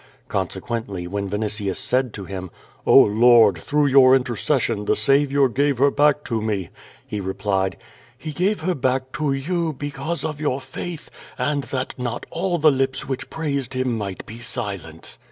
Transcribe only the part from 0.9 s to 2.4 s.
when Yinitius said to